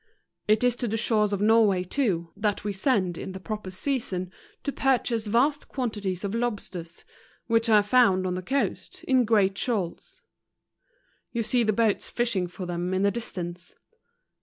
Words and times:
It 0.47 0.63
is 0.63 0.75
to 0.77 0.87
the 0.87 0.97
shores 0.97 1.31
of 1.31 1.41
Norway 1.41 1.83
too, 1.83 2.31
that 2.35 2.63
we 2.63 2.73
send 2.73 3.19
in 3.19 3.33
the 3.33 3.39
proper 3.39 3.69
season 3.69 4.31
to 4.63 4.71
purchase 4.71 5.27
vast 5.27 5.67
quantities 5.69 6.23
of 6.23 6.33
lobsters, 6.33 7.05
which 7.45 7.69
are 7.69 7.83
found 7.83 8.25
on 8.25 8.33
the 8.33 8.41
coast, 8.41 9.03
in 9.03 9.25
great 9.25 9.55
shoals; 9.59 10.23
you 11.31 11.43
see 11.43 11.61
the 11.61 11.71
boats 11.71 12.09
fishing 12.09 12.47
for 12.47 12.65
them 12.65 12.95
in 12.95 13.03
the 13.03 13.11
distance. 13.11 13.75